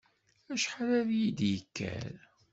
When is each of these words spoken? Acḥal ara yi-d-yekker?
Acḥal 0.53 0.89
ara 0.99 1.13
yi-d-yekker? 1.19 2.13